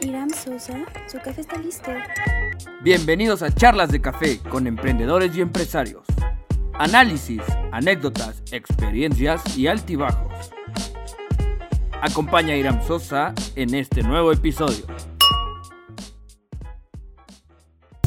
[0.00, 0.74] Iram Sosa,
[1.06, 1.90] su café está listo.
[2.82, 6.02] Bienvenidos a Charlas de Café con emprendedores y empresarios.
[6.74, 7.40] Análisis,
[7.70, 10.50] anécdotas, experiencias y altibajos.
[12.02, 14.84] Acompaña a Iram Sosa en este nuevo episodio.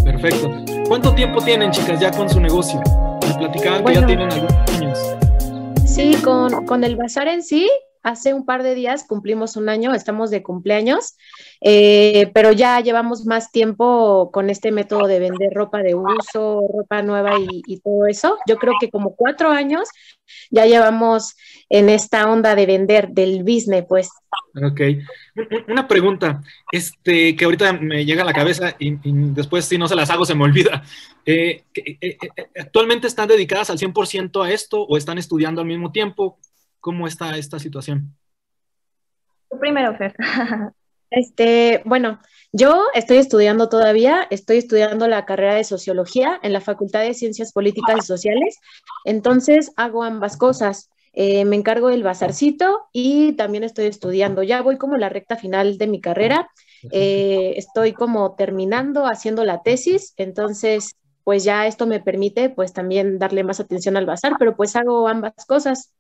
[0.03, 0.51] Perfecto.
[0.87, 2.81] ¿Cuánto tiempo tienen, chicas, ya con su negocio?
[3.27, 4.99] Me platicaban que ya tienen algunos años.
[5.85, 7.69] Sí, con, con el bazar en sí,
[8.03, 11.17] hace un par de días cumplimos un año, estamos de cumpleaños,
[11.61, 17.01] eh, pero ya llevamos más tiempo con este método de vender ropa de uso, ropa
[17.01, 18.37] nueva y, todo eso.
[18.47, 19.89] Yo creo que como cuatro años
[20.49, 21.35] ya llevamos
[21.69, 24.09] en esta onda de vender del business, pues.
[24.55, 24.81] Ok.
[25.35, 26.41] Un- un- Una pregunta,
[26.71, 30.25] este, que ahorita me llega a la cabeza y, después si no se las hago
[30.25, 30.83] se me olvida.
[31.25, 32.17] Eh, eh,
[32.57, 36.37] ¿Actualmente están dedicadas al 100% a esto o están estudiando al mismo tiempo?
[36.79, 38.15] ¿Cómo está esta situación?
[39.59, 40.15] Primero, Fer.
[41.09, 42.19] Este, bueno,
[42.51, 47.53] yo estoy estudiando todavía, estoy estudiando la carrera de sociología en la Facultad de Ciencias
[47.53, 48.57] Políticas y Sociales,
[49.05, 50.89] entonces hago ambas cosas.
[51.13, 54.43] Eh, me encargo del bazarcito y también estoy estudiando.
[54.43, 56.49] Ya voy como la recta final de mi carrera,
[56.91, 63.17] eh, estoy como terminando haciendo la tesis, entonces pues ya esto me permite pues también
[63.17, 65.91] darle más atención al bazar, pero pues hago ambas cosas.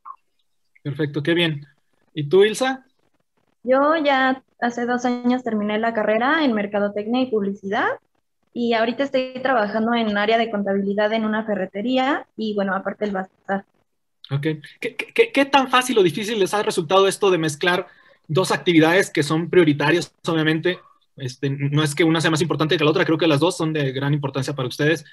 [0.87, 1.65] Perfecto, qué bien.
[2.13, 2.85] ¿Y tú, Ilsa?
[3.63, 7.87] Yo ya hace dos años terminé la carrera en Mercadotecnia y Publicidad
[8.53, 13.11] y ahorita estoy trabajando en área de contabilidad en una ferretería y bueno, aparte el
[13.11, 13.65] bazar.
[14.31, 14.41] Ok.
[14.79, 17.87] ¿Qué, qué- qué- qué tan fácil o difícil les ha resultado esto de mezclar
[18.29, 20.79] dos actividades que son prioritarias, obviamente?
[21.17, 23.57] Este, no es que una sea más importante que la otra, creo que las dos
[23.57, 25.03] son de gran importancia para ustedes.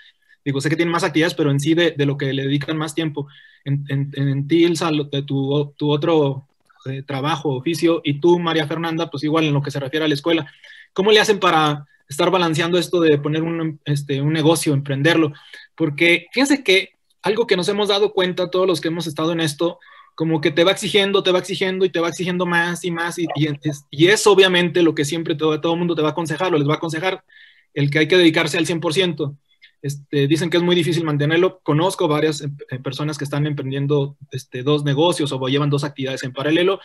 [0.45, 2.77] Digo, sé que tienen más actividades, pero en sí de, de lo que le dedican
[2.77, 3.27] más tiempo.
[3.65, 6.47] En, en, en ti, Ilsa, de tu, tu otro
[6.87, 10.09] eh, trabajo, oficio, y tú, María Fernanda, pues igual en lo que se refiere a
[10.09, 10.47] la escuela.
[10.93, 15.33] ¿Cómo le hacen para estar balanceando esto de poner un, este, un negocio, emprenderlo?
[15.75, 16.91] Porque fíjense que
[17.23, 19.79] algo que nos hemos dado cuenta todos los que hemos estado en esto,
[20.15, 23.19] como que te va exigiendo, te va exigiendo y te va exigiendo más y más
[23.19, 23.49] y, y
[23.91, 26.69] y es obviamente lo que siempre todo el mundo te va a aconsejar o les
[26.69, 27.25] va a aconsejar,
[27.73, 29.37] el que hay que dedicarse al 100%.
[29.85, 31.61] Este, dicen que es muy difícil mantenerlo.
[31.63, 36.33] Conozco varias eh, personas que están emprendiendo este, dos negocios o llevan dos actividades en
[36.33, 36.81] paralelo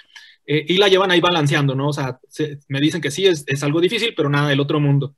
[0.45, 1.87] eh, y la llevan ahí balanceando, ¿no?
[1.87, 4.81] O sea, se- me dicen que sí, es, es algo difícil, pero nada del otro
[4.81, 5.15] mundo.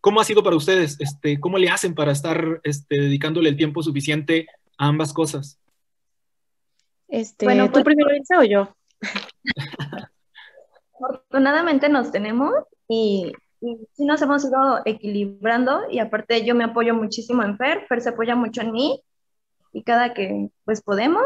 [0.00, 0.96] ¿Cómo ha sido para ustedes?
[0.98, 5.60] Este, ¿Cómo le hacen para estar este, dedicándole el tiempo suficiente a ambas cosas?
[7.06, 8.74] Este, Bueno, ¿tú pues- primero, Elsa, o yo?
[10.94, 12.50] Afortunadamente nos tenemos
[12.88, 18.00] y sí nos hemos ido equilibrando y aparte yo me apoyo muchísimo en Fer, Fer
[18.00, 19.00] se apoya mucho en mí
[19.72, 21.24] y cada que pues podemos,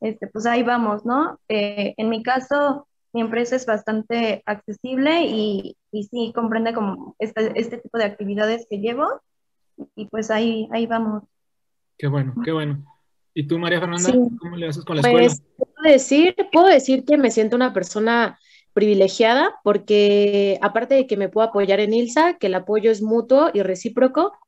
[0.00, 1.38] este, pues ahí vamos, ¿no?
[1.48, 7.52] Eh, en mi caso, mi empresa es bastante accesible y, y sí comprende como este,
[7.58, 9.06] este tipo de actividades que llevo
[9.96, 11.22] y pues ahí, ahí vamos.
[11.96, 12.84] Qué bueno, qué bueno.
[13.34, 14.18] ¿Y tú, María Fernanda, Sí.
[14.40, 15.28] cómo le haces con la escuela?
[15.28, 18.38] Pues puedo decir, puedo decir que me siento una persona
[18.78, 23.50] privilegiada porque aparte de que me puedo apoyar en Ilsa, que el apoyo es mutuo
[23.52, 24.38] y recíproco,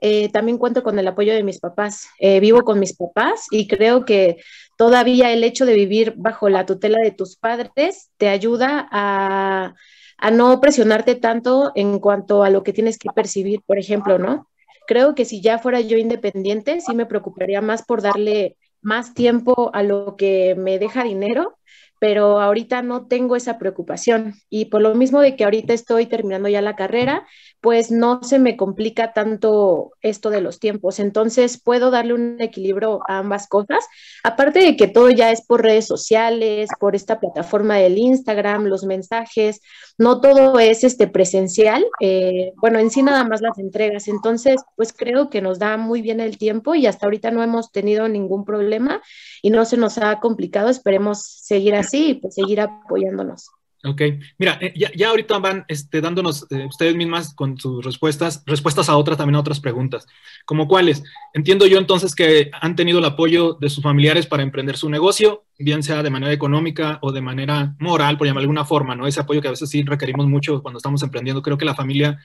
[0.00, 2.06] eh, también cuento con el apoyo de mis papás.
[2.20, 4.36] Eh, vivo con mis papás y creo que
[4.78, 9.74] todavía el hecho de vivir bajo la tutela de tus padres te ayuda a,
[10.18, 14.46] a no presionarte tanto en cuanto a lo que tienes que percibir, por ejemplo, ¿no?
[14.86, 19.72] Creo que si ya fuera yo independiente, sí me preocuparía más por darle más tiempo
[19.74, 21.58] a lo que me deja dinero,
[22.00, 24.34] pero ahorita no tengo esa preocupación.
[24.48, 27.26] Y por lo mismo de que ahorita estoy terminando ya la carrera,
[27.60, 30.98] pues no se me complica tanto esto de los tiempos.
[30.98, 33.84] Entonces puedo darle un equilibrio a ambas cosas.
[34.24, 38.84] Aparte de que todo ya es por redes sociales, por esta plataforma del Instagram, los
[38.84, 39.60] mensajes,
[39.98, 41.84] no todo es este presencial.
[42.00, 44.08] eh, bueno, en sí nada más las entregas.
[44.08, 47.72] Entonces, pues creo que nos da muy bien el tiempo y hasta ahorita no hemos
[47.72, 49.02] tenido ningún problema
[49.42, 50.70] y no se nos ha complicado.
[50.70, 53.50] Esperemos seguir así y pues seguir apoyándonos.
[53.82, 54.02] Ok,
[54.36, 58.90] mira, eh, ya, ya ahorita van este, dándonos eh, ustedes mismas con sus respuestas, respuestas
[58.90, 60.06] a otras, también a otras preguntas,
[60.44, 61.02] como cuáles.
[61.32, 65.44] Entiendo yo entonces que han tenido el apoyo de sus familiares para emprender su negocio,
[65.58, 69.06] bien sea de manera económica o de manera moral, por llamarlo de alguna forma, ¿no?
[69.06, 71.40] Ese apoyo que a veces sí requerimos mucho cuando estamos emprendiendo.
[71.40, 72.18] Creo que la familia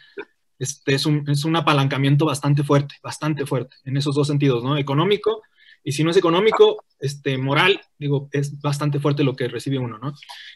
[0.59, 4.77] este, es, un, es un apalancamiento bastante fuerte, bastante fuerte, en esos dos sentidos, ¿no?
[4.77, 5.41] Económico,
[5.85, 9.99] y si no es económico, este, moral, digo, es bastante fuerte lo que recibe uno,
[9.99, 10.13] ¿no?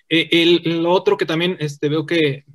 [0.09, 2.45] Eh, el, lo otro que también este, veo que,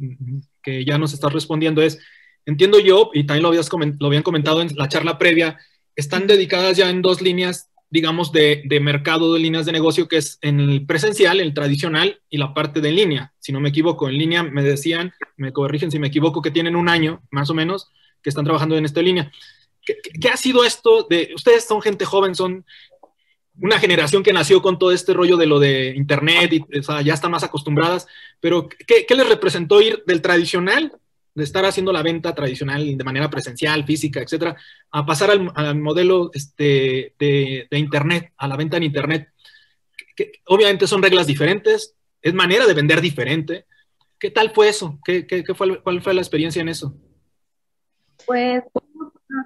[0.60, 2.00] que ya nos estás respondiendo es,
[2.44, 5.56] entiendo yo, y también lo, habías lo habían comentado en la charla previa,
[5.94, 10.16] están dedicadas ya en dos líneas digamos, de, de, mercado de líneas de negocio, que
[10.16, 13.32] es en el presencial, el tradicional, y la parte de línea.
[13.38, 16.74] Si no me equivoco, en línea me decían, me corrigen si me equivoco, que tienen
[16.74, 19.30] un año, más o menos, que están trabajando en esta línea.
[19.84, 22.64] ¿Qué, qué ha sido esto de, ustedes son gente joven, son
[23.60, 27.02] una generación que nació con todo este rollo de lo de Internet y o sea,
[27.02, 28.06] ya están más acostumbradas,
[28.40, 30.92] pero ¿qué, ¿qué, les representó ir del tradicional,
[31.34, 34.56] de estar haciendo la venta tradicional de manera presencial, física, etcétera,
[34.90, 39.28] a pasar al, al modelo este, de, de, Internet, a la venta en Internet?
[40.46, 43.66] Obviamente son reglas diferentes, es manera de vender diferente.
[44.18, 44.98] ¿Qué tal fue eso?
[45.04, 46.94] ¿Qué, qué, qué fue, ¿Cuál fue la experiencia en eso?
[48.26, 48.62] Pues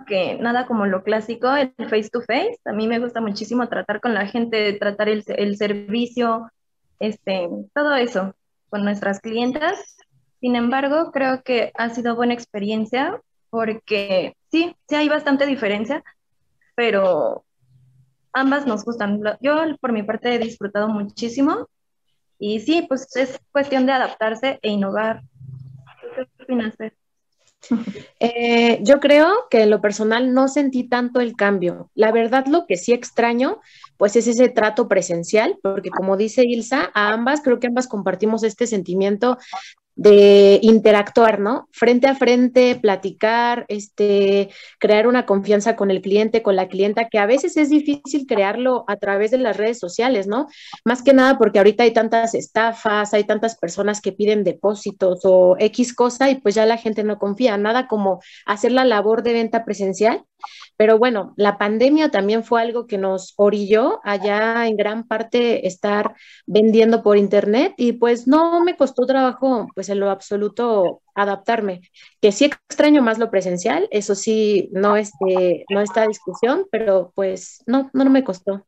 [0.09, 2.59] que nada como lo clásico, el face to face.
[2.65, 6.51] A mí me gusta muchísimo tratar con la gente, tratar el, el servicio,
[6.99, 8.35] este, todo eso
[8.71, 9.97] con nuestras clientas.
[10.41, 13.21] Sin embargo, creo que ha sido buena experiencia
[13.51, 16.03] porque sí, sí hay bastante diferencia,
[16.75, 17.45] pero
[18.33, 19.23] ambas nos gustan.
[19.41, 21.69] Yo por mi parte he disfrutado muchísimo
[22.39, 25.23] y sí, pues es cuestión de adaptarse e innovar.
[26.17, 26.98] ¿Qué opinas, Fer?
[28.21, 31.89] Eh, yo creo que en lo personal no sentí tanto el cambio.
[31.95, 33.61] La verdad, lo que sí extraño,
[33.97, 38.43] pues es ese trato presencial, porque como dice Ilsa, a ambas creo que ambas compartimos
[38.43, 39.39] este sentimiento
[39.99, 41.69] de interactuar, ¿no?
[41.73, 44.49] Frente a frente, platicar, este,
[44.79, 48.85] crear una confianza con el cliente, con la clienta, que a veces es difícil crearlo
[48.87, 50.47] a través de las redes sociales, ¿no?
[50.85, 55.57] Más que nada porque ahorita hay tantas estafas, hay tantas personas que piden depósitos o
[55.59, 59.33] X cosa y pues ya la gente no confía, nada como hacer la labor de
[59.33, 60.23] venta presencial.
[60.77, 66.15] Pero bueno, la pandemia también fue algo que nos orilló allá en gran parte estar
[66.47, 71.81] vendiendo por internet y pues no me costó trabajo pues en lo absoluto adaptarme,
[72.21, 77.63] que sí extraño más lo presencial, eso sí, no, este, no está discusión, pero pues
[77.67, 78.65] no, no, no me costó.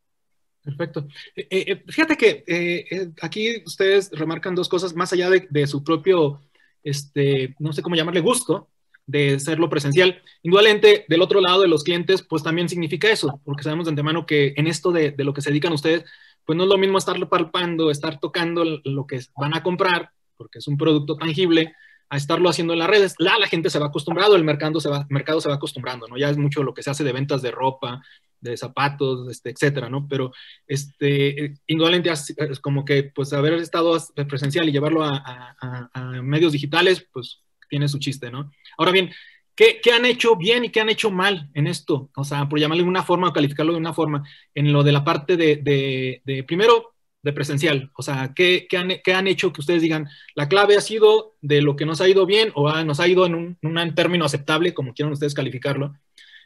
[0.63, 1.07] Perfecto.
[1.37, 5.83] Eh, eh, fíjate que eh, aquí ustedes remarcan dos cosas más allá de, de, su
[5.83, 6.41] propio,
[6.83, 8.69] este, no sé cómo llamarle, gusto
[9.11, 10.23] de hacerlo presencial.
[10.43, 14.27] Indudablemente, del otro lado de los clientes, pues también significa eso, porque sabemos de antemano
[14.27, 16.05] que en esto de, de lo que se dedican ustedes,
[16.45, 20.59] pues no es lo mismo estarlo palpando, estar tocando lo que van a comprar, porque
[20.59, 21.75] es un producto tangible,
[22.09, 23.15] a estarlo haciendo en las redes.
[23.19, 26.17] La, la gente se va acostumbrado, el mercado se va, mercado se va acostumbrando, ¿no?
[26.17, 28.03] Ya es mucho lo que se hace de ventas de ropa,
[28.41, 30.09] de zapatos, este, etcétera, ¿no?
[30.09, 30.33] Pero,
[30.67, 33.97] este, indudablemente es como que, pues, haber estado
[34.29, 38.51] presencial y llevarlo a, a medios digitales, pues, tiene su chiste, ¿no?
[38.77, 39.11] Ahora bien,
[39.55, 42.11] ¿qué, ¿qué, han hecho bien y qué han hecho mal en esto?
[42.17, 44.23] O sea, por llamarle de una forma o calificarlo de una forma,
[44.55, 47.91] en lo de la parte de, de, de primero, de presencial.
[47.95, 51.37] O sea, ¿qué, ¿qué, han, ¿qué, han, hecho que ustedes digan, la clave ha sido
[51.41, 54.25] de lo que nos ha ido bien o nos ha ido en un, un, término
[54.25, 55.95] aceptable, como quieran ustedes calificarlo?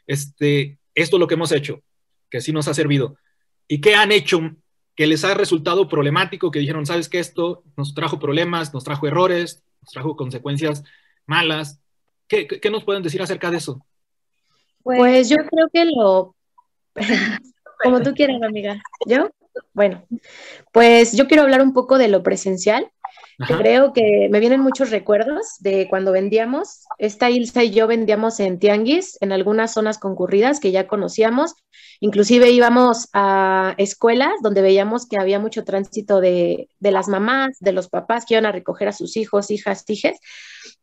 [0.07, 1.81] Este, esto es lo que hemos hecho,
[2.29, 3.17] que sí nos ha servido.
[3.67, 4.41] ¿Y qué han hecho
[4.95, 9.07] que les ha resultado problemático, que dijeron, sabes que esto nos trajo problemas, nos trajo
[9.07, 10.83] errores, nos trajo consecuencias
[11.25, 11.79] malas.
[12.27, 13.85] ¿Qué, qué nos pueden decir acerca de eso?
[14.83, 16.35] Pues, pues yo creo que lo...
[17.83, 18.81] Como tú quieras, amiga.
[19.05, 19.29] ¿Yo?
[19.73, 20.05] Bueno,
[20.71, 22.91] pues yo quiero hablar un poco de lo presencial.
[23.39, 23.57] Ajá.
[23.57, 26.85] Creo que me vienen muchos recuerdos de cuando vendíamos.
[26.97, 31.55] Esta Ilsa y yo vendíamos en Tianguis, en algunas zonas concurridas que ya conocíamos.
[31.99, 37.73] Inclusive íbamos a escuelas donde veíamos que había mucho tránsito de, de las mamás, de
[37.73, 40.19] los papás que iban a recoger a sus hijos, hijas, hijes.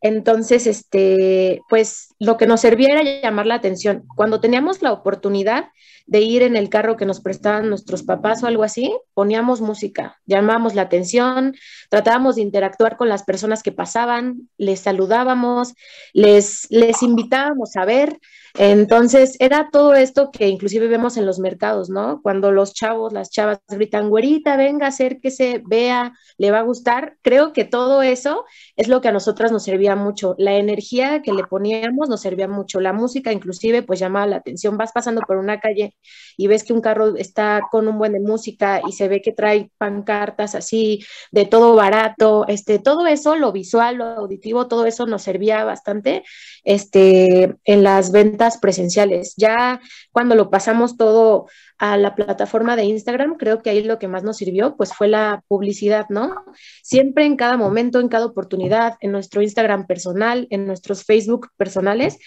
[0.01, 4.03] Entonces, este, pues lo que nos servía era llamar la atención.
[4.15, 5.69] Cuando teníamos la oportunidad
[6.05, 10.19] de ir en el carro que nos prestaban nuestros papás o algo así, poníamos música,
[10.25, 11.55] llamábamos la atención,
[11.89, 15.73] tratábamos de interactuar con las personas que pasaban, les saludábamos,
[16.13, 18.19] les, les invitábamos a ver.
[18.55, 22.21] Entonces, era todo esto que inclusive vemos en los mercados, ¿no?
[22.21, 27.17] Cuando los chavos, las chavas gritan, güerita, venga, acérquese, vea, le va a gustar.
[27.23, 28.45] Creo que todo eso
[28.75, 30.35] es lo que a nosotras nos servía mucho.
[30.37, 32.79] La energía que le poníamos nos servía mucho.
[32.79, 34.77] La música, inclusive, pues llamaba la atención.
[34.77, 35.95] Vas pasando por una calle
[36.37, 39.31] y ves que un carro está con un buen de música y se ve que
[39.31, 45.07] trae pancartas así de todo barato, este, todo eso, lo visual, lo auditivo, todo eso
[45.07, 46.23] nos servía bastante
[46.63, 49.33] este, en las ventas presenciales.
[49.37, 49.81] Ya
[50.11, 51.47] cuando lo pasamos todo
[51.77, 55.07] a la plataforma de Instagram, creo que ahí lo que más nos sirvió, pues fue
[55.07, 56.45] la publicidad, ¿no?
[56.81, 62.17] Siempre en cada momento, en cada oportunidad, en nuestro Instagram personal, en nuestros Facebook personales,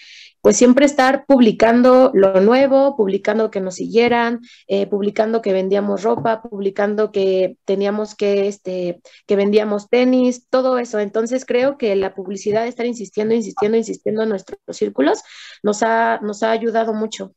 [0.47, 6.41] pues siempre estar publicando lo nuevo, publicando que nos siguieran, eh, publicando que vendíamos ropa,
[6.41, 10.99] publicando que teníamos que, este, que vendíamos tenis, todo eso.
[10.99, 15.21] Entonces creo que la publicidad, estar insistiendo, insistiendo, insistiendo en nuestros círculos,
[15.63, 17.33] nos ha, nos ha ayudado mucho.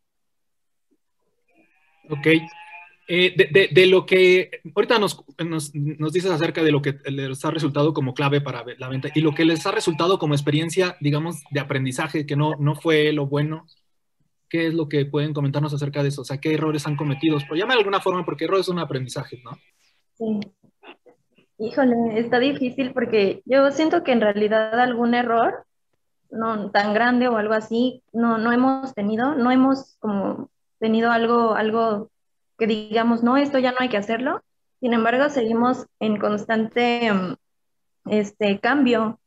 [2.11, 2.29] Ok.
[3.13, 3.35] Eh,
[3.73, 7.93] de, lo que ahorita nos, nos, nos, dices acerca de lo que les ha resultado
[7.93, 11.59] como clave para la venta y lo que les ha resultado como experiencia, digamos, de
[11.59, 13.67] aprendizaje, que no, no fue lo bueno.
[14.49, 16.21] ¿Qué es lo que pueden comentarnos acerca de eso?
[16.21, 17.37] O sea, ¿qué errores han cometido?
[17.49, 19.59] Por llamar de alguna forma, porque errores son aprendizaje, ¿no?
[20.15, 20.39] Sí.
[21.59, 25.65] Híjole, está difícil porque yo siento que en realidad algún error,
[26.31, 30.49] no tan grande o algo así, no, no hemos tenido, no hemos como
[30.79, 32.09] tenido algo, algo
[32.61, 34.43] que digamos, no, esto ya no hay que hacerlo.
[34.81, 37.35] Sin embargo, seguimos en constante mm,
[38.11, 39.19] este, cambio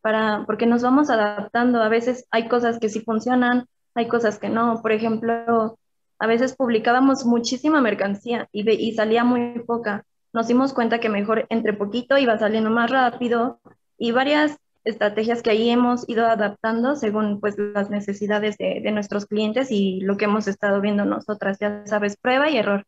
[0.00, 1.82] para, porque nos vamos adaptando.
[1.82, 3.66] A veces hay cosas que sí funcionan,
[3.96, 4.80] hay cosas que no.
[4.82, 5.76] Por ejemplo,
[6.20, 10.04] a veces publicábamos muchísima mercancía y, y salía muy poca.
[10.32, 13.58] Nos dimos cuenta que mejor entre poquito iba saliendo más rápido
[13.98, 19.26] y varias estrategias que ahí hemos ido adaptando según pues las necesidades de, de, nuestros
[19.26, 22.86] clientes y lo que hemos estado viendo nosotras, ya sabes, prueba y error.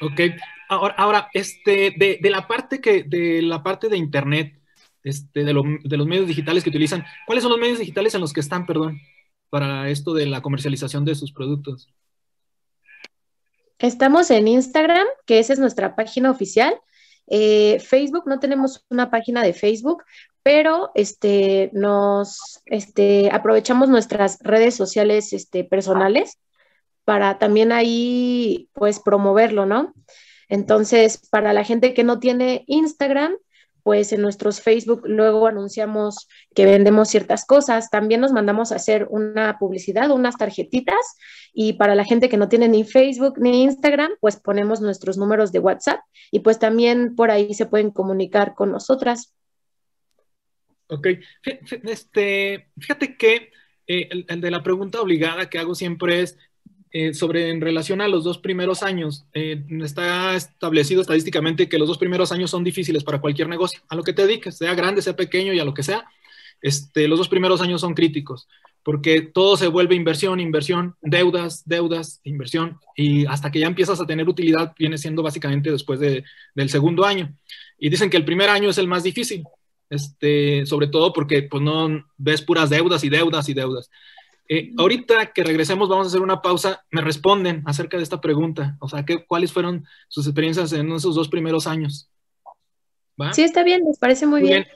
[0.00, 0.20] Ok,
[0.68, 4.60] ahora, ahora este, de, de, la parte que, de la parte de internet,
[5.04, 8.20] este, de, lo, de, los medios digitales que utilizan, ¿cuáles son los medios digitales en
[8.20, 9.00] los que están, perdón,
[9.50, 11.88] para esto de la comercialización de sus productos?
[13.78, 16.74] Estamos en Instagram, que esa es nuestra página oficial,
[17.30, 20.04] eh, Facebook, no tenemos una página de Facebook,
[20.42, 26.38] pero este, nos este, aprovechamos nuestras redes sociales este, personales
[27.04, 29.94] para también ahí pues promoverlo, ¿no?
[30.48, 33.36] Entonces, para la gente que no tiene Instagram,
[33.88, 37.88] pues en nuestros Facebook luego anunciamos que vendemos ciertas cosas.
[37.88, 41.16] También nos mandamos a hacer una publicidad, unas tarjetitas
[41.54, 45.52] y para la gente que no tiene ni Facebook ni Instagram, pues ponemos nuestros números
[45.52, 49.34] de WhatsApp y pues también por ahí se pueden comunicar con nosotras.
[50.88, 51.06] Ok,
[51.84, 53.52] este, fíjate que
[53.86, 56.36] eh, el, de la pregunta obligada que hago siempre es,
[56.92, 59.26] eh, sobre en relación a los dos primeros años.
[59.32, 63.96] Eh, está establecido estadísticamente que los dos primeros años son difíciles para cualquier negocio, a
[63.96, 66.06] lo que te dediques, sea grande, sea pequeño y a lo que sea.
[66.60, 68.48] Este, los dos primeros años son críticos
[68.88, 74.06] porque todo se vuelve inversión, inversión, deudas, deudas, inversión, y hasta que ya empiezas a
[74.06, 77.30] tener utilidad viene siendo básicamente después de, del segundo año.
[77.78, 79.44] Y dicen que el primer año es el más difícil,
[79.90, 83.90] este, sobre todo porque pues no ves puras deudas y deudas y deudas.
[84.48, 86.84] Eh, ahorita que regresemos, vamos a hacer una pausa.
[86.90, 88.76] Me responden acerca de esta pregunta.
[88.80, 92.10] O sea, ¿qué, ¿cuáles fueron sus experiencias en esos dos primeros años?
[93.32, 94.66] Sí, está bien, les parece muy, bien.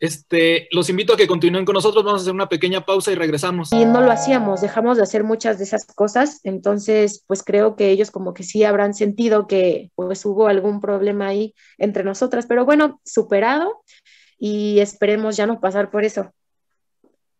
[0.00, 2.02] Este, los invito a que continúen con nosotros.
[2.02, 3.70] Vamos a hacer una pequeña pausa y regresamos.
[3.72, 6.40] Y no lo hacíamos, dejamos de hacer muchas de esas cosas.
[6.42, 11.26] Entonces, pues creo que ellos como que sí habrán sentido que pues hubo algún problema
[11.26, 12.46] ahí entre nosotras.
[12.46, 13.82] Pero bueno, superado
[14.38, 16.32] y esperemos ya no pasar por eso.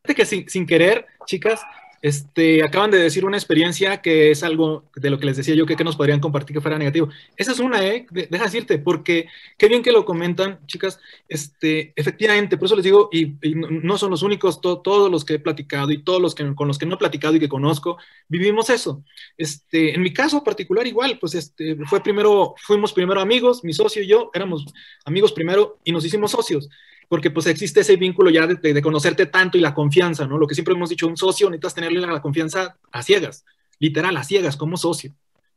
[0.02, 1.61] Que sin, sin querer, chicas,
[2.02, 5.66] este, acaban de decir una experiencia que es algo de lo que les decía yo
[5.66, 7.11] que, que nos podrían compartir que fuera negativo.
[7.37, 8.07] Esa es una, ¿eh?
[8.11, 9.28] Deja decirte, porque
[9.59, 10.99] qué bien que lo comentan, chicas.
[11.28, 15.38] Este, efectivamente, por eso les digo, y, no son los únicos, todos los que he
[15.38, 18.71] platicado y todos los que, con los que no he platicado y que conozco, vivimos
[18.71, 19.04] eso.
[19.37, 24.02] Este, en mi caso particular, igual, pues este, fue primero, fuimos primero amigos, mi socio
[24.02, 24.64] y yo éramos
[25.04, 26.71] amigos primero y nos hicimos socios
[27.10, 30.38] porque pues existe ese vínculo ya de, conocerte tanto y la confianza, ¿no?
[30.38, 33.44] Lo que siempre hemos dicho, un socio necesitas tenerle la confianza a ciegas,
[33.80, 35.12] literal, a ciegas, como socio,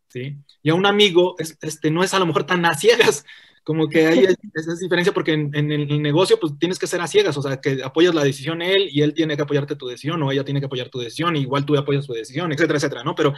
[0.08, 0.36] ¿sí?
[0.64, 3.24] Y a un amigo, este, no es a lo mejor tan a ciegas,
[3.64, 7.38] como que hay esa diferencia porque en, el negocio pues tienes que ser a ciegas,
[7.38, 10.32] o sea, que apoyas la decisión él y él tiene que apoyarte tu decisión o
[10.32, 13.14] ella tiene que apoyar tu decisión, igual tú apoyas su decisión, etcétera, etcétera, ¿no?
[13.14, 13.36] Pero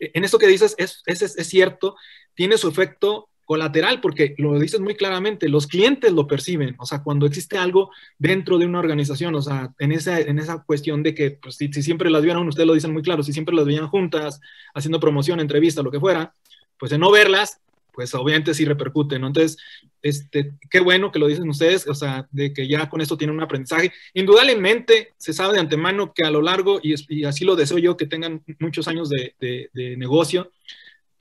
[0.00, 1.96] eh, en esto que dices es, es, es cierto,
[2.32, 7.02] tiene su efecto colateral, porque lo dices muy claramente, los clientes lo perciben, o sea,
[7.02, 11.14] cuando existe algo dentro de una organización, o sea, en esa, en esa cuestión de
[11.14, 13.88] que pues, si, siempre las vieron, ustedes lo dicen muy claro, si siempre las veían
[13.88, 14.40] juntas,
[14.74, 16.34] haciendo promoción, entrevista, lo que fuera,
[16.78, 17.60] pues de no verlas,
[17.92, 19.26] pues obviamente sí repercute, ¿no?
[19.26, 19.58] Entonces,
[20.00, 23.36] este, qué bueno que lo dicen ustedes, o sea, de que ya con esto tienen
[23.36, 23.92] un aprendizaje.
[24.14, 28.06] Indudablemente se sabe de antemano que a lo largo, y, así lo deseo yo, que
[28.06, 30.50] tengan muchos años de, de negocio,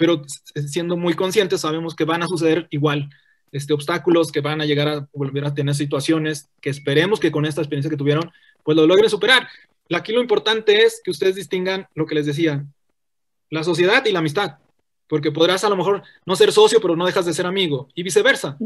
[0.02, 0.24] pero
[0.66, 3.08] siendo muy conscientes sabemos que van a suceder igual
[3.52, 7.46] este, obstáculos, que van a llegar a volver a tener situaciones que esperemos que con
[7.46, 8.32] esta experiencia que tuvieron,
[8.64, 9.48] pues lo logren superar.
[9.94, 12.66] Aquí lo importante es que ustedes distingan lo que les decía,
[13.52, 14.58] la sociedad y la amistad,
[15.06, 18.02] porque podrás a lo mejor no ser socio, pero no dejas de ser amigo, y
[18.02, 18.58] viceversa.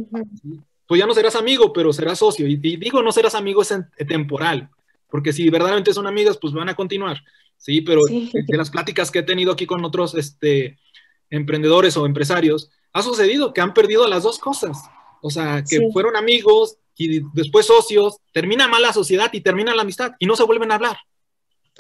[0.88, 2.48] Pues ya no serás amigo, pero serás socio.
[2.48, 3.74] Y, digo no serás amigo es
[4.08, 4.70] temporal,
[5.10, 7.22] porque si verdaderamente son amigas, pues van a continuar.
[7.58, 10.78] Sí, pero de las pláticas que he tenido aquí con otros este,
[11.30, 14.78] emprendedores o empresarios, ha sucedido que han perdido las dos cosas.
[15.22, 19.82] O sea, que fueron amigos y después socios, termina mal la sociedad y termina la
[19.82, 20.98] amistad y no se vuelven a hablar.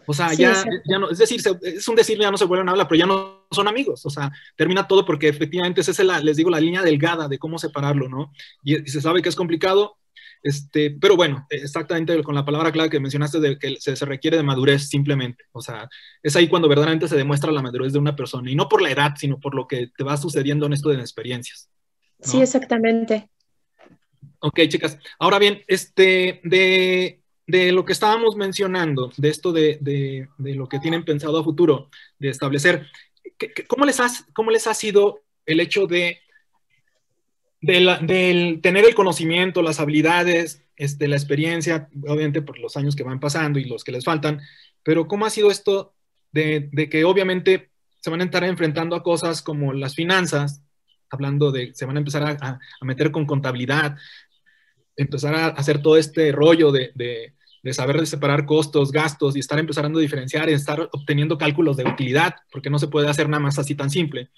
[0.07, 2.71] O sea, ya, ya no, es decir, es un decir, ya no se vuelven a
[2.71, 4.05] hablar, pero ya no son amigos.
[4.05, 7.39] O sea, termina todo porque efectivamente esa es la, les digo, la línea delgada de
[7.39, 8.31] cómo separarlo, ¿no?
[8.63, 9.97] Y, y se sabe que es complicado,
[10.45, 14.37] este, pero bueno, exactamente con la palabra clave que mencionaste de que se, se, requiere
[14.37, 15.45] de madurez simplemente.
[15.51, 15.89] O sea,
[16.21, 18.91] es ahí cuando verdaderamente se demuestra la madurez de una persona y no por la
[18.91, 21.71] edad, sino por lo que te va sucediendo en esto de experiencias.
[22.19, 22.31] ¿no?
[22.31, 23.27] Sí, exactamente.
[24.37, 24.99] Ok, chicas.
[25.17, 30.69] Ahora bien, este, de, de lo que estábamos mencionando, de esto de, de, de, lo
[30.69, 32.85] que tienen pensado a futuro, de establecer,
[33.67, 36.19] ¿cómo les, has, cómo les ha sido el hecho de
[37.65, 43.19] del, tener el conocimiento, las habilidades, este, la experiencia, obviamente por los años que van
[43.19, 44.41] pasando y los que les faltan,
[44.84, 45.93] pero ¿cómo ha sido esto
[46.31, 47.69] de, que obviamente
[48.01, 50.62] se van a estar enfrentando a cosas como las finanzas,
[51.10, 53.95] hablando de, se van a empezar a, meter con contabilidad,
[54.95, 59.57] empezar a hacer todo este rollo de, de, de, saber separar costos, gastos y estar
[59.57, 63.57] empezando a diferenciar estar obteniendo cálculos de utilidad, porque no se puede hacer nada más
[63.57, 64.29] así tan simple.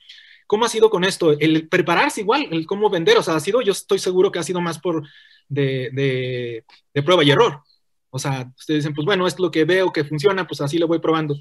[0.47, 1.37] ¿Cómo ha sido con esto?
[1.37, 4.43] El prepararse igual, el cómo vender, o sea, ha sido, yo estoy seguro que ha
[4.43, 5.03] sido más por
[5.49, 7.61] de, de, de prueba y error.
[8.09, 10.87] O sea, ustedes dicen, pues bueno, es lo que veo que funciona, pues así lo
[10.87, 11.35] voy probando.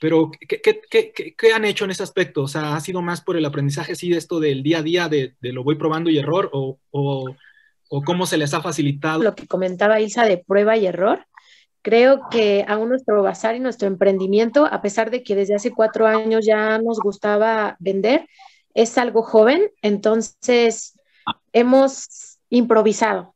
[0.00, 2.42] Pero, ¿qué, qué, qué, qué han hecho en ese aspecto?
[2.42, 5.08] O sea, ¿ha sido más por el aprendizaje, sí, de esto del día a día,
[5.08, 7.36] de, de lo voy probando y error, o, o,
[7.88, 9.22] o cómo se les ha facilitado?
[9.22, 11.24] Lo que comentaba Ilsa de prueba y error,
[11.82, 16.06] Creo que aún nuestro bazar y nuestro emprendimiento, a pesar de que desde hace cuatro
[16.06, 18.28] años ya nos gustaba vender,
[18.74, 20.98] es algo joven, entonces
[21.52, 23.31] hemos improvisado.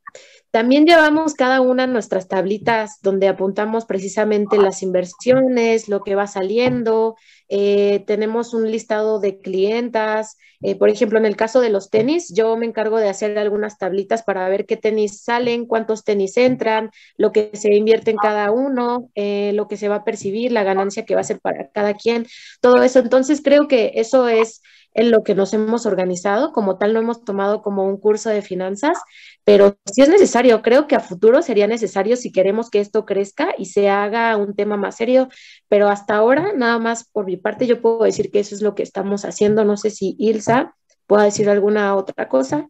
[0.57, 7.15] También llevamos cada una nuestras tablitas donde apuntamos precisamente las inversiones, lo que va saliendo,
[7.47, 10.35] eh, tenemos un listado de clientas.
[10.63, 13.77] Eh, por ejemplo, en el caso de los tenis, yo me encargo de hacer algunas
[13.77, 18.49] tablitas para ver qué tenis salen, cuántos tenis entran, lo que se invierte en cada
[18.49, 21.69] uno, eh, lo que se va a percibir, la ganancia que va a ser para
[21.69, 22.25] cada quien,
[22.61, 22.97] todo eso.
[22.97, 24.63] Entonces, creo que eso es
[24.97, 26.51] en lo que nos hemos organizado.
[26.51, 28.97] Como tal, no hemos tomado como un curso de finanzas,
[29.45, 33.53] pero si es necesario, creo que a futuro sería necesario si queremos que esto crezca
[33.57, 35.29] y se haga un tema más serio,
[35.69, 38.73] pero hasta ahora, nada más por mi parte, yo puedo decir que eso es lo
[38.73, 39.63] que estamos haciendo.
[39.63, 42.67] No sé si Ilsa pueda decir alguna otra cosa.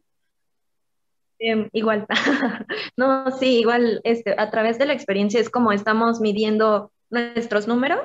[1.39, 2.07] Eh, igual,
[2.97, 7.99] no, sí, igual, este, a través de la experiencia es como estamos midiendo nuestros números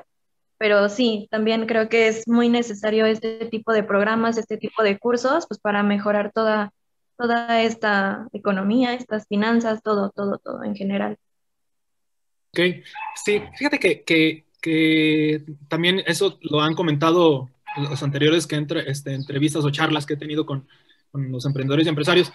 [0.63, 4.97] pero sí, también creo que es muy necesario este tipo de programas, este tipo de
[4.97, 6.73] cursos, pues para mejorar toda,
[7.19, 11.17] toda esta economía, estas finanzas, todo, todo, todo en general.
[12.51, 12.61] Ok,
[13.25, 19.15] sí, fíjate que, que, que también eso lo han comentado los anteriores que entre, este,
[19.15, 20.69] entrevistas o charlas que he tenido con,
[21.11, 22.33] con los emprendedores y empresarios.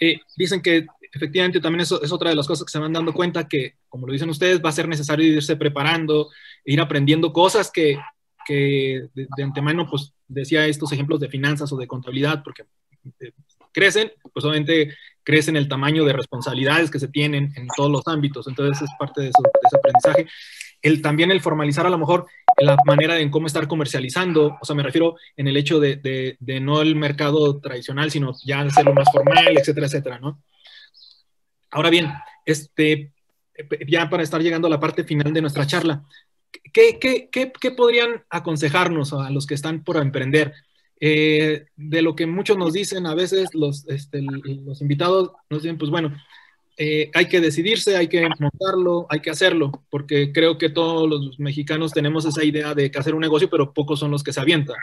[0.00, 3.12] Eh, dicen que efectivamente también eso es otra de las cosas que se van dando
[3.12, 6.30] cuenta que, como lo dicen ustedes, va a ser necesario irse preparando,
[6.64, 7.98] ir aprendiendo cosas que,
[8.46, 12.64] que de, antemano, pues decía estos ejemplos de finanzas o de contabilidad, porque
[13.20, 13.32] eh,
[13.72, 18.46] crecen, pues obviamente crecen el tamaño de responsabilidades que se tienen en todos los ámbitos,
[18.48, 20.26] entonces es parte de, su, de ese aprendizaje.
[20.82, 22.26] El, también el formalizar a lo mejor
[22.60, 25.96] la manera en cómo estar comercializando, o sea, me refiero en el hecho de,
[26.38, 30.42] de, no el mercado tradicional, sino ya hacerlo más formal, etcétera, etcétera, ¿no?
[31.70, 32.12] Ahora bien,
[32.44, 33.12] este,
[33.86, 36.04] ya para estar llegando a la parte final de nuestra charla,
[36.72, 40.54] ¿qué, qué, qué, qué podrían aconsejarnos a los que están por emprender?
[41.02, 45.78] Eh, de lo que muchos nos dicen, a veces los, este, los invitados nos dicen,
[45.78, 46.14] pues bueno,
[46.82, 51.38] eh, hay que decidirse, hay que montarlo, hay que hacerlo, porque creo que todos los
[51.38, 54.40] mexicanos tenemos esa idea de que hacer un negocio, pero pocos son los que se
[54.40, 54.78] avientan.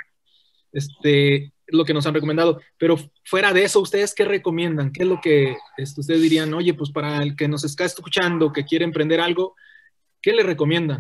[0.72, 2.62] Este, lo que nos han recomendado.
[2.78, 4.92] Pero fuera de eso, ¿ustedes qué recomiendan?
[4.92, 6.54] ¿Qué es lo que este, ustedes dirían?
[6.54, 9.56] Oye, pues para el que nos está escuchando, que quiere emprender algo,
[10.22, 11.00] ¿qué le recomiendan?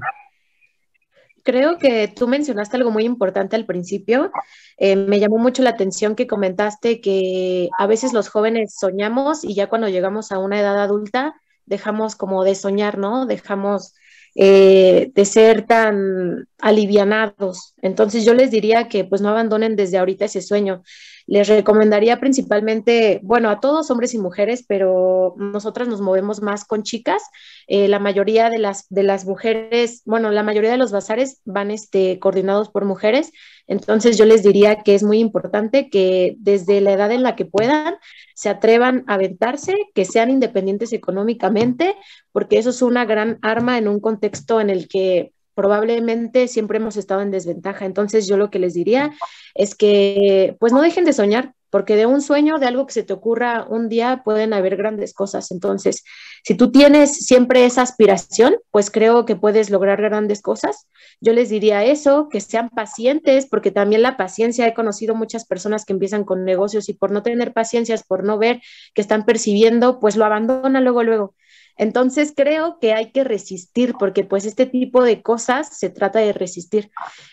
[1.47, 4.33] Creo que tú mencionaste algo muy importante al principio.
[4.77, 9.55] Eh, me llamó mucho la atención que comentaste que a veces los jóvenes soñamos y
[9.55, 13.25] ya cuando llegamos a una edad adulta dejamos como de soñar, ¿no?
[13.25, 13.93] Dejamos
[14.36, 17.75] eh, de ser tan alivianados.
[17.81, 20.83] Entonces yo les diría que pues no abandonen desde ahorita ese sueño
[21.28, 26.84] les recomendaría principalmente, bueno, a todos hombres y mujeres, pero nosotras nos movemos más con
[26.84, 27.22] chicas.
[27.68, 31.70] Eh, la mayoría de las, de las mujeres, bueno, la mayoría de los bazares van
[31.70, 33.34] este, coordinados por mujeres.
[33.68, 37.46] Entonces yo les diría que es muy importante que desde la edad en la que
[37.46, 37.96] puedan
[38.34, 41.96] se atrevan a aventarse, que sean independientes económicamente,
[42.32, 46.98] porque eso es una gran arma en un contexto en el que probablemente siempre hemos
[46.98, 47.86] estado en desventaja.
[47.86, 49.12] Entonces yo lo que les diría
[49.56, 53.02] es que pues no dejen de soñar, porque de un sueño, de algo que se
[53.02, 55.50] te ocurra un día, pueden haber grandes cosas.
[55.50, 56.04] Entonces,
[56.43, 60.88] si tú tienes siempre esa aspiración, pues creo que puedes lograr grandes cosas.
[61.22, 65.86] Yo les diría eso, que sean pacientes, porque también la paciencia, he conocido muchas personas
[65.86, 68.62] que empiezan con negocios y por no tener paciencias, por no ver
[68.93, 71.36] que están percibiendo, pues lo abandonan luego, luego.
[71.78, 76.34] Entonces creo que hay que resistir porque pues este tipo de cosas se trata de
[76.34, 76.90] resistir.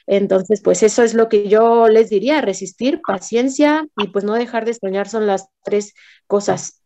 [0.06, 4.64] Entonces pues eso es lo que yo les diría, resistir, paciencia y pues no dejar
[4.64, 5.94] de soñar son las tres
[6.26, 6.82] cosas.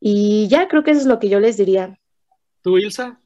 [0.00, 1.98] Y ya creo que eso es lo que yo les diría.
[2.62, 3.20] ¿Tú, Ilsa?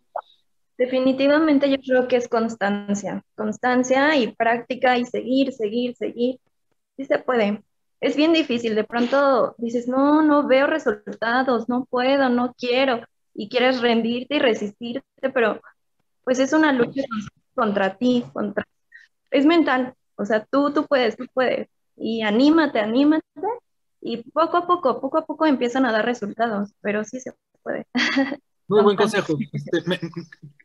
[0.77, 6.41] Definitivamente yo creo que es constancia, constancia y práctica y seguir, seguir, seguir.
[6.97, 7.63] Sí se puede.
[8.01, 13.01] Es bien difícil, de pronto dices, no, no veo resultados, no puedo, no quiero
[13.39, 15.61] y quieres rendirte y resistirte, pero
[16.25, 17.03] pues es una lucha
[17.55, 18.65] contra ti, contra...
[19.31, 21.69] Es mental, o sea, tú, tú puedes, tú puedes.
[21.97, 23.25] Y anímate, anímate
[24.01, 27.87] y poco a poco, poco a poco empiezan a dar resultados, pero sí se puede.
[28.67, 29.83] Muy buen consejo, este,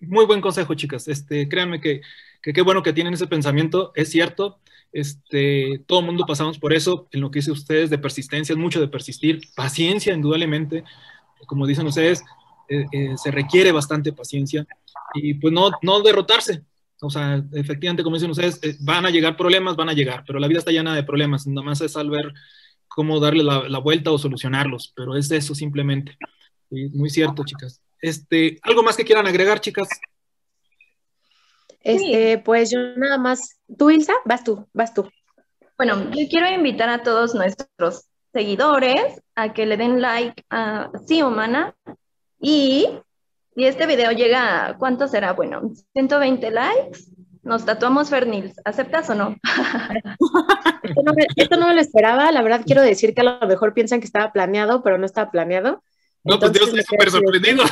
[0.02, 1.08] muy buen consejo, chicas.
[1.08, 2.02] Este, créanme que
[2.42, 4.60] qué bueno que tienen ese pensamiento, es cierto.
[4.92, 8.60] Este, todo el mundo pasamos por eso, en lo que dice ustedes de persistencia, es
[8.60, 10.84] mucho de persistir, paciencia, indudablemente.
[11.48, 12.26] Como dicen ustedes,
[12.70, 14.66] eh, eh, se requiere bastante paciencia
[15.14, 16.64] y pues no, no derrotarse.
[17.02, 20.40] O sea, efectivamente, como dicen ustedes, eh, van a llegar problemas, van a llegar, pero
[20.40, 22.34] la vida está llena de problemas, nada más es saber
[22.88, 26.18] cómo darle la, vuelta o solucionarlos, pero es eso simplemente.
[26.70, 27.82] muy cierto, chicas.
[28.02, 29.90] Este, ¿Algo más que quieran agregar, chicas?
[31.82, 33.60] Este, pues yo nada más.
[33.78, 34.14] ¿Tú, Ilsa?
[34.26, 35.10] Vas tú, vas tú.
[35.78, 41.22] Bueno, yo quiero invitar a todos nuestros seguidores a que le den like a Sí
[41.22, 41.76] Humana
[42.44, 42.90] y
[43.56, 45.32] si este video llega a, ¿cuánto será?
[45.32, 47.00] Bueno, 120 likes,
[47.42, 48.60] nos tatuamos Fernils.
[48.66, 49.38] ¿Aceptas o no?
[51.38, 52.30] esto, no me, lo esperaba.
[52.34, 55.32] La verdad quiero decir que a lo mejor piensan que estaba planeado, pero no estaba
[55.32, 55.84] planeado.
[56.26, 57.64] No, pues yo estoy súper sorprendido.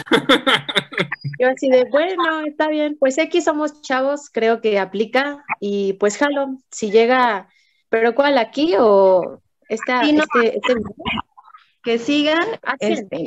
[1.39, 2.95] Yo así de, bueno, está bien.
[2.99, 5.43] Pues X somos chavos, creo que aplica.
[5.59, 7.49] Y pues jalo, si llega,
[7.89, 10.75] ¿pero cuál aquí o esta, este, este
[11.83, 12.59] Que sigan.
[12.63, 12.93] Así.
[12.93, 13.25] Este,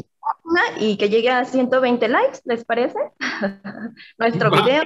[0.78, 2.98] y que llegue a 120 likes, ¿les parece?
[4.18, 4.82] Nuestro video,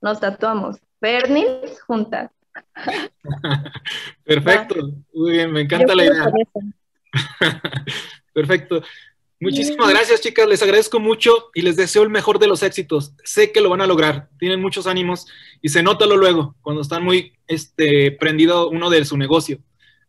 [0.00, 0.76] nos tatuamos.
[1.00, 2.30] Fernis juntas.
[4.24, 6.32] Perfecto, muy bien, me encanta la idea.
[8.32, 8.82] Perfecto.
[9.40, 10.48] Muchísimas gracias, chicas.
[10.48, 13.14] Les agradezco mucho y les deseo el mejor de los éxitos.
[13.24, 14.28] Sé que lo van a lograr.
[14.38, 15.26] Tienen muchos ánimos
[15.60, 19.58] y se nota lo luego cuando están muy este, prendido uno de su negocio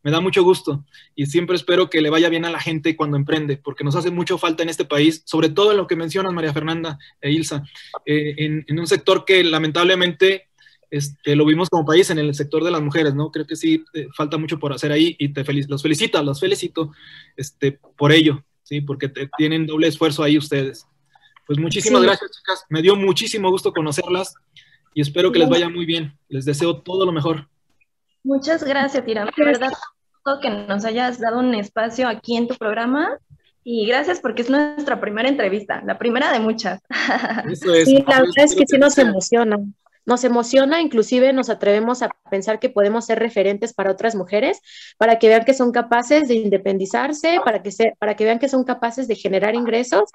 [0.06, 3.18] me da mucho gusto y siempre espero que le vaya bien a la gente cuando
[3.18, 6.32] emprende, porque nos hace mucho falta en este país, sobre todo en lo que mencionas,
[6.32, 7.64] María Fernanda e Ilsa,
[8.06, 10.50] eh, en, un sector que lamentablemente
[10.92, 13.32] este, lo vimos como país en el sector de las mujeres, ¿no?
[13.32, 16.92] Creo que sí, eh, falta mucho por hacer ahí y te los felicito, los felicito
[17.36, 18.82] este, por ello, ¿sí?
[18.82, 20.86] Porque tienen doble esfuerzo ahí ustedes.
[21.48, 22.64] Pues muchísimas gracias, chicas.
[22.70, 24.36] Me dio muchísimo gusto conocerlas
[24.94, 26.16] y espero que les vaya muy bien.
[26.30, 27.48] Les deseo todo lo mejor.
[28.26, 29.24] Muchas gracias, Tira.
[29.26, 29.72] De verdad,
[30.42, 33.20] que nos hayas dado un espacio aquí en tu programa
[33.64, 36.82] y gracias porque es nuestra primera entrevista, la primera de muchas.
[37.52, 37.86] Eso es.
[37.86, 39.58] Sí, la verdad es que sí nos emociona
[40.06, 44.62] nos emociona, inclusive nos atrevemos a pensar que podemos ser referentes para otras mujeres,
[44.98, 48.50] para que vean que son capaces de independizarse, para que, se, para que vean que
[48.50, 50.12] son capaces de generar ingresos.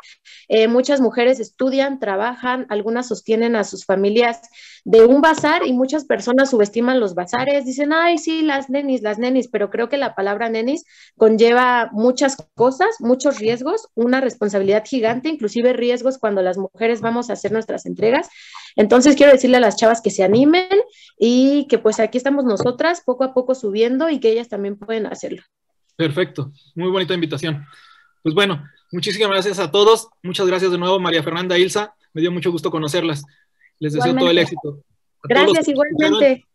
[0.49, 4.41] Eh, muchas mujeres estudian, trabajan, algunas sostienen a sus familias
[4.85, 9.19] de un bazar y muchas personas subestiman los bazares, dicen, ay, sí, las nenis, las
[9.19, 10.85] nenis, pero creo que la palabra nenis
[11.17, 17.35] conlleva muchas cosas, muchos riesgos, una responsabilidad gigante, inclusive riesgos cuando las mujeres vamos a
[17.35, 18.29] hacer nuestras entregas.
[18.77, 20.69] Entonces quiero decirle a las chavas que se animen
[21.19, 25.07] y que pues aquí estamos nosotras poco a poco subiendo y que ellas también pueden
[25.07, 25.43] hacerlo.
[25.97, 27.67] Perfecto, muy bonita invitación.
[28.23, 30.09] Pues bueno, muchísimas gracias a todos.
[30.23, 31.95] Muchas gracias de nuevo, María Fernanda Ilsa.
[32.13, 33.23] Me dio mucho gusto conocerlas.
[33.81, 34.85] Les deseo todo el éxito.
[35.25, 36.47] gracias, igualmente.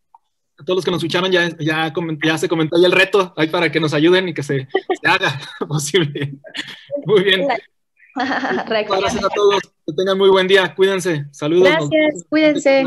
[0.58, 3.48] A todos los que nos escucharon, ya, ya, ya se comentó ya el reto ahí
[3.48, 4.70] para que nos ayuden y que se,
[5.02, 6.36] se haga posible.
[7.06, 7.48] Muy bien.
[8.16, 9.60] Gracias a todos.
[9.86, 10.74] Que tengan muy buen día.
[10.74, 11.26] Cuídense.
[11.32, 11.68] Saludos.
[11.68, 12.26] Gracias.
[12.30, 12.86] Cuídense.